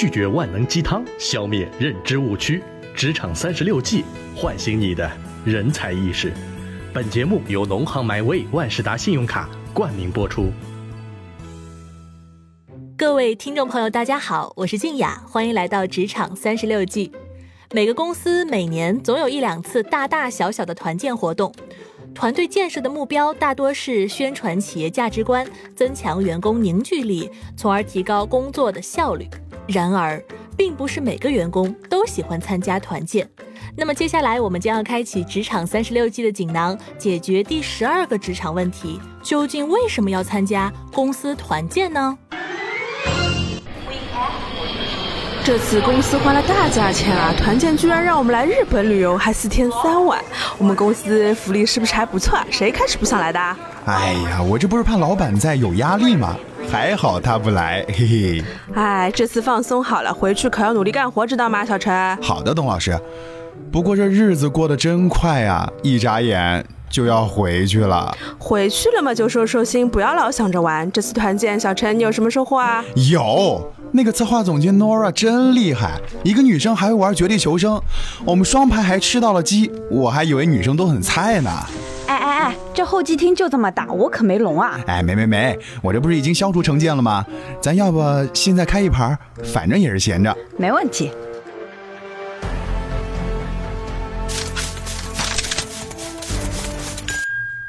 [0.00, 2.62] 拒绝万能鸡汤，消灭认知误区。
[2.94, 5.10] 职场三十六计，唤醒你的
[5.44, 6.32] 人才意识。
[6.92, 10.52] 本节目由农行 MyWay 万事达信用卡冠名播出。
[12.96, 17.10] 各位听众朋友，大家好，我是静雅，欢迎来到职场三十六计。
[17.72, 21.52] 每个公司每年总有一两次大大小小的团建活动，
[22.14, 25.44] 团队建设的目标大多是宣传企业价值观，
[25.74, 29.28] 增强员工凝聚力，从而提高工作的效率。
[29.68, 30.22] 然而，
[30.56, 33.28] 并不是每个员工都喜欢参加团建。
[33.76, 42.16] 那么接下来我们将要开启职场三十六计的锦囊，解决第十二个职场问题：究竟为什么要参加公司团建呢？
[45.44, 50.22] 这次公司花了大价钱啊，团建居然让我们来日本旅游，还四天三晚。
[50.58, 52.46] 我们公司福利是不是还不错啊？
[52.50, 53.38] 谁开始不想来的？
[53.86, 56.36] 哎呀，我这不是怕老板在有压力吗？
[56.70, 58.44] 还好他不来，嘿嘿。
[58.74, 62.16] 哎，这次放松好了，回去可要努力干活，知道吗，小陈？
[62.22, 62.98] 好的，董老师。
[63.72, 68.14] 不过这日子过得真快呀，一眨眼就要回去了。
[68.38, 70.90] 回去了嘛，就收收心，不要老想着玩。
[70.92, 72.84] 这次团建，小陈你有什么收获啊？
[73.10, 77.80] 有，那个策划总监 Nora 真厉害，一个女生还会玩绝地求生，
[78.24, 81.50] 我们双排还吃到了鸡，我还以为女生都很菜呢。
[82.08, 84.80] 哎哎哎，这候机厅就这么大，我可没聋啊！
[84.86, 87.22] 哎，没没没，我这不是已经消除成见了吗？
[87.60, 88.00] 咱要不
[88.32, 90.34] 现在开一盘，反正也是闲着。
[90.56, 91.12] 没问题。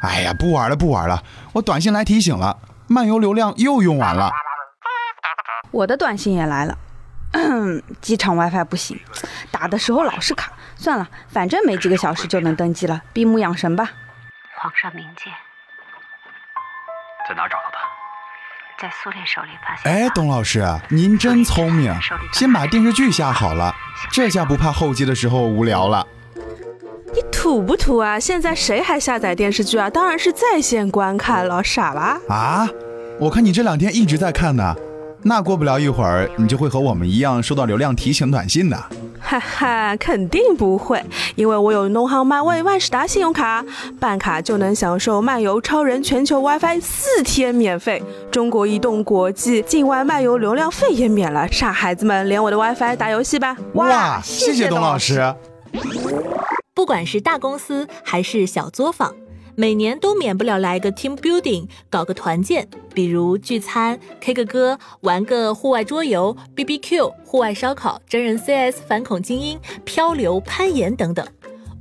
[0.01, 4.31] 哎呀，不玩了不玩了，我短信来提醒了，漫游流量又用完了。
[5.71, 6.77] 我的短信也来了，
[7.99, 8.97] 机场 WiFi 不行，
[9.51, 10.53] 打的时候老是卡。
[10.77, 13.91] 算了，反正没几个小时就能登机了，闭目养神吧。
[14.61, 15.31] 皇上明鉴，
[17.25, 17.77] 在哪找到的？
[18.77, 19.89] 在苏烈手里发现。
[19.89, 21.95] 哎，董老师，您真聪明，
[22.33, 23.73] 先把电视剧下好了，
[24.11, 26.05] 这下不怕后机的时候无聊了。
[27.13, 28.19] 你土不土啊？
[28.19, 29.89] 现在谁还下载电视剧啊？
[29.89, 32.19] 当然是在线观看了，傻吧？
[32.27, 32.67] 啊，
[33.17, 34.75] 我看你这两天一直在看呢，
[35.23, 38.77] 那过不了一会儿，你就会和我们一样收到流量提醒短信的。
[39.29, 40.99] 哈哈，肯定不会，
[41.35, 43.63] 因为我有农行 MyWay 万事达信用卡，
[43.99, 48.01] 办卡就能享受漫游超人全球 WiFi 四天免费，
[48.31, 51.47] 中国移动国际境外漫游流量费也免了。
[51.51, 53.55] 傻孩子们，连我的 WiFi 打游戏吧！
[53.73, 55.35] 哇，谢谢董老师。
[56.73, 59.13] 不管是大公司还是小作坊。
[59.59, 71.27] 每年都免不了来个 team building，搞个团建，比如聚餐、K 个歌、玩个户外桌游、BBQ、户外烧烤、真人 CS、反恐精英、漂流、攀岩等等，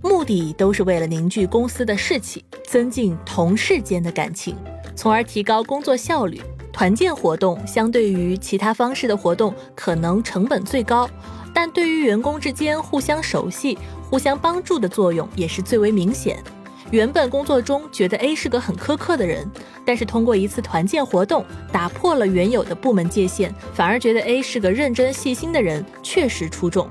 [0.02, 4.56] 目的都是为了凝聚公司的士气，增进同事间的感情，
[4.96, 6.42] 从而提高工作效率。
[6.72, 11.08] 团建活动相对于其他方式的活动，可能成本最高，
[11.54, 13.78] 但对于员工之间互相熟悉、
[14.10, 16.42] 互相帮助的作用也是最为明显。
[16.90, 19.46] 原本工作中觉得 A 是个很苛刻的人，
[19.84, 26.88] 但是通过一次团建活动，打破了原有的部门界限，反而觉得 A 是个认真细心的人，确实出众。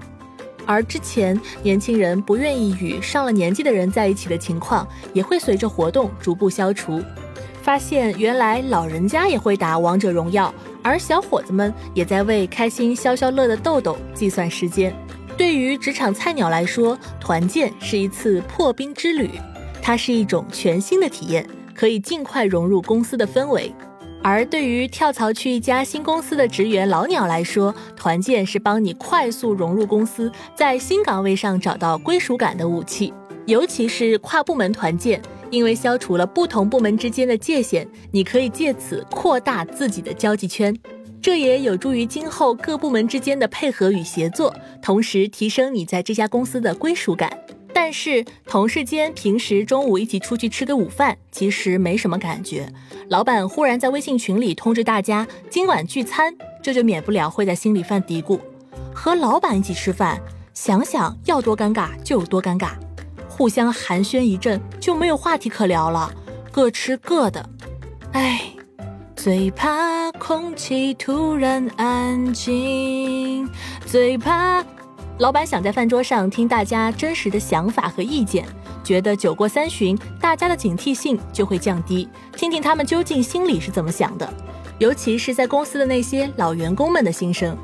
[0.67, 7.01] 而之前年轻人不愿意与上了年纪的人在一起的情况，也会随着活动逐步消除。
[7.61, 10.53] 发现原来老人家也会打王者荣耀，
[10.83, 14.93] 而小伙子们也在为开心消消乐的豆豆计算时间。
[15.35, 19.31] 对于职场菜鸟来说，团建是一次破冰之旅。
[19.87, 23.73] 它是一种全新的体验，可以尽快融入公司的氛围。
[24.21, 33.13] 而对于跳槽去一家新公司的职员老鸟来说，团建是帮你快速融入公司，在新岗位上找到归属感的武器。
[33.45, 40.77] 尤其是跨部门团建，因为消除了不同部门之间的界限，你可以借此扩大自己的交际圈，
[41.21, 47.31] 这也有助于今后各部门之间的配合与协作，同时提升你在这家公司的归属感。
[47.79, 52.67] 但是同事间平时中午一起出去吃个午饭，其实没什么感觉。
[53.07, 58.39] 老板忽然在微信群里通知大家今晚聚餐，这就免不了会在心里犯嘀咕。
[58.95, 60.19] 和老板一起吃饭，
[60.55, 62.71] 想想要多尴尬就有多尴尬，
[63.29, 66.11] 互相寒暄一阵就没有话题可聊了，
[66.51, 67.47] 各吃各的。
[68.13, 68.41] 唉，
[69.15, 73.47] 最怕空气突然安静，
[73.85, 74.65] 最怕。
[75.19, 78.45] 老板想在饭桌上听大家真实的想法和意见，
[78.83, 84.31] 觉得酒过三巡，大家的警惕性就会降低，听听他们究竟心里是怎么想的，
[84.77, 87.57] 尤其是在公司的那些老员工们的心声。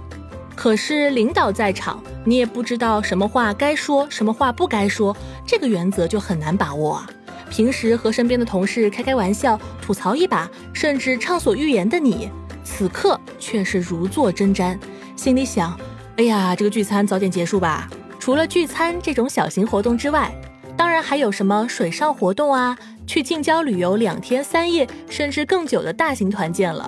[0.55, 5.15] 可是领导在场，你也不知道什么话该说，什么话不该说，
[5.45, 7.07] 这个原则就很难把握啊。
[7.51, 12.31] 平时和身边的同事开开玩笑、吐槽一把，甚至畅所欲言的你，
[12.63, 14.75] 此刻却是如坐针毡。
[15.15, 15.79] 心里想：
[16.18, 17.89] 哎呀，这个聚餐早点结束吧。
[18.19, 20.31] 除了聚餐这种小型活动之外，
[20.77, 22.77] 当然还有什么水上活动啊，
[23.07, 26.88] 去近郊旅游两天三夜甚至更久的大型团建了。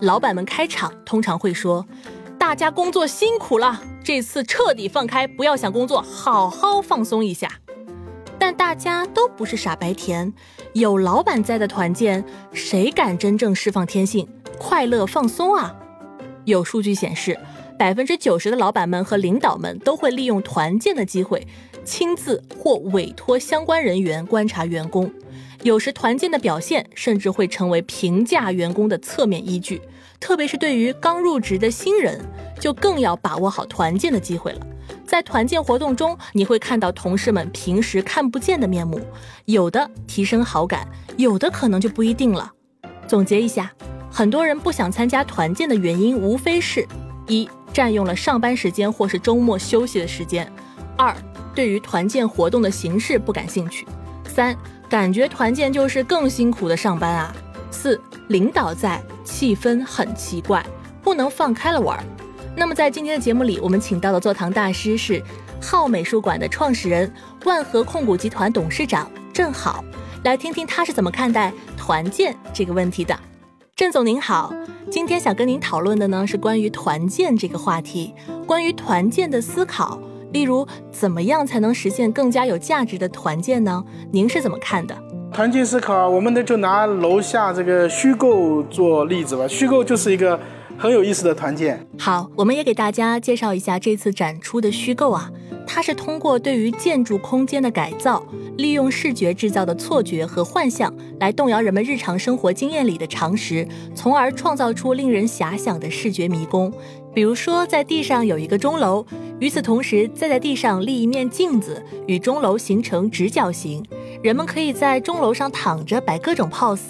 [0.00, 1.86] 老板们开场通常会说
[2.36, 7.48] ：“大家工作辛苦了，这次彻底放开，不要想工作，好好放松一下。”
[8.36, 10.32] 但大家都不是傻白甜，
[10.72, 14.28] 有老板在的团建，谁敢真正释放天性，
[14.58, 15.72] 快乐放松啊？
[16.44, 17.38] 有数据显示。
[17.78, 21.46] 百分之九十的老板们和领导们都会利用团建的机会，
[21.84, 25.10] 亲自或委托相关人员观察员工。
[25.62, 29.80] 有时团建的表现甚至会成为评价员工的侧面依据。
[30.18, 32.18] 特别是对于刚入职的新人，
[32.58, 34.60] 就更要把握好团建的机会了。
[35.04, 39.00] 在团建活动中，你会看到同事们平时看不见的面目，
[39.44, 42.50] 有的提升好感，有的可能就不一定了。
[43.06, 43.70] 总结一下，
[44.10, 46.86] 很多人不想参加团建的原因，无非是：
[47.28, 47.48] 一。
[47.76, 50.50] 占用了上班时间或是周末休息的时间。
[50.96, 51.14] 二，
[51.54, 53.86] 对于团建活动的形式不感兴趣。
[54.26, 54.56] 三，
[54.88, 57.36] 感觉团建就是更辛苦的上班啊。
[57.70, 60.64] 四，领导在，气氛很奇怪，
[61.02, 62.02] 不能放开了玩。
[62.56, 65.22] 那么在今天的节目里，我们请到的坐堂大师是
[65.60, 67.12] 浩美术馆的创始人、
[67.44, 69.84] 万和控股集团董事长郑好，
[70.24, 73.14] 来听听他是怎么看待团建这个问题的。
[73.76, 74.54] 郑总您好。
[74.90, 78.14] 今天想跟您讨论的呢是关于团建这个话题，
[78.46, 80.00] 关于团建的思考，
[80.32, 83.84] 例如怎么样才能实现更加有价值的团建呢？
[84.10, 84.96] 您是怎么看的？
[85.30, 90.40] 团建思考，我们呢就拿楼下这个虚构做例子吧，虚构就是一个
[90.78, 91.86] 很有意思的团建。
[91.98, 95.30] 好，我们也给大家介绍一下这次展出的虚构啊。
[95.66, 98.24] 它是通过对于建筑空间的改造，
[98.56, 106.72] 利用视觉制造的错觉和幻象，来动摇人们日常生活经验里的常识，从而创造出令人遐想的视觉迷宫。
[107.14, 109.04] 比如说，在地上有一个钟楼，
[109.38, 113.82] 与此同时，再在地上立一面镜子，与钟楼形成直角形。
[114.22, 116.80] 人们可以在钟楼上躺着摆各种 pose，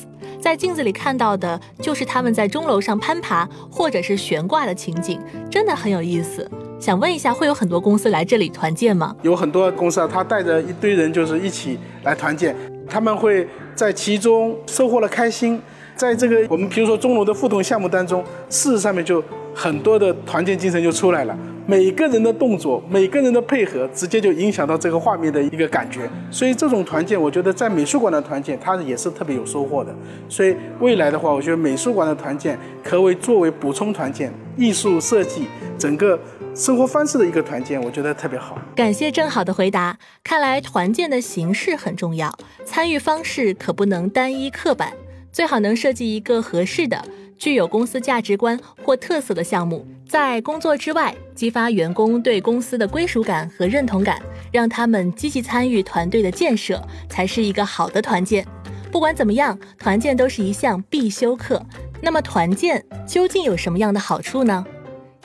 [0.40, 6.48] 在镜子里看到的就是他们在钟楼上攀爬或者是悬挂的情景，真的很有意思。
[6.78, 9.16] 想问一下，会有很多公司来这里团建吗？
[9.22, 12.54] 有很多公司啊，他带着一堆人就是一起来团建，
[12.86, 15.60] 他们会在其中收获了开心。
[15.96, 19.24] 在这个我们比如说钟楼的互动项目当中，事实上面就
[19.54, 21.36] 很多的团建精神就出来了。
[21.66, 26.08] 每个人的动作，每个人的配合，直接就影响到这个画面的一个感觉。
[26.30, 29.92] 所以这种团建，我觉得在美术馆的团建，它也是特别有收获的。
[30.28, 35.46] 所以未来的话，我觉得美术馆的团建可为作为补充团建、艺术设计
[35.78, 36.16] 整个。
[36.56, 38.56] 生活方式的一个团建，我觉得特别好。
[38.74, 39.98] 感谢郑好的回答。
[40.24, 44.94] 看来团建的形式很重要，参与方式可不能单一刻板，
[45.30, 47.04] 最好能设计一个合适的、
[47.36, 58.46] 具有公司价值观或特色的项目，在工作之外激发员工对公司的归属感和认同感，让他们积极参与团队的建设，才是一个好的团建。
[58.90, 61.62] 不管怎么样，团建都是一项必修课。
[62.00, 64.64] 那么团建究竟有什么样的好处呢？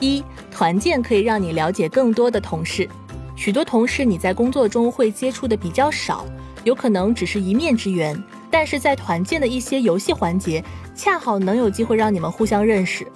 [0.02, 2.88] 一团建可以让你了解更多的同事，
[3.36, 6.26] 许多同事你在工作中会接触的比较少，
[6.64, 8.20] 有可能只是一面之缘，
[8.50, 10.62] 但是在团建的一些游戏环节，
[10.92, 13.06] 恰好能有机会让你们互相认识。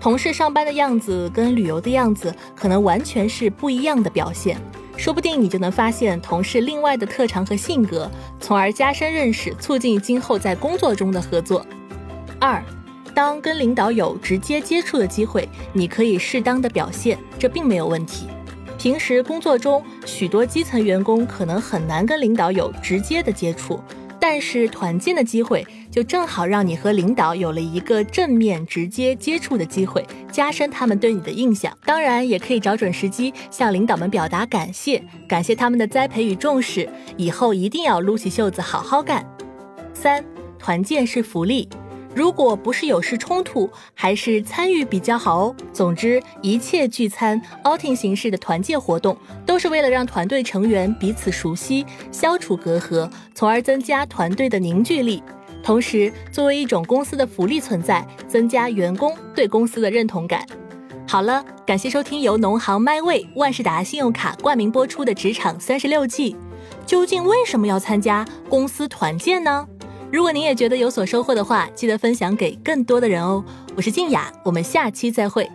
[0.00, 4.56] 同事上班的样子跟旅游的样子可能完全是不一样的表现，
[4.96, 11.66] 说不定你就能发现同事另外的特长和性格，从而加深认识，促进今后在工作中的合作。
[12.38, 12.62] 二。
[13.18, 18.28] 当跟领导有直接接触的机会，你可以适当的表现，这并没有问题。
[18.78, 23.80] 平时工作中，许多基层员工可能很难跟领导有直接的接触，
[24.20, 31.76] 但是团建的机会就正好让你和领导有了一个正面直接接触的机会，加深他们对你的印象。
[31.84, 39.28] 当然，也可以找准时机向领导们表达感谢，感谢他们的栽培与重视，以后一定要撸起袖子好好干。
[39.92, 40.24] 三，
[40.56, 41.68] 团建是福利。
[42.14, 45.56] 如果不是有事冲突，还是参与比较好哦。
[45.72, 55.22] 总之，一切聚餐、outing 形式的团建活动，都是为了让团队成员彼此熟悉，消除隔阂，从而增加团队的凝聚力。
[55.62, 60.44] 同时，作为一种公司的福利存在，增加员工对公司的认同感。
[61.06, 66.32] 好了，感谢收听由农行 MyWay 万事达信用卡冠名播出的《职场三十六计》。
[66.84, 69.66] 究竟为什么要参加公司团建呢？
[70.10, 73.44] 如果您也觉得有所收获的话，记得分享给更多的人哦。
[73.76, 75.46] 我是静雅，我们下期再会。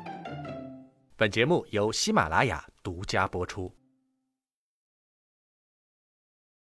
[1.15, 3.71] 本节目由喜马拉雅独家播出。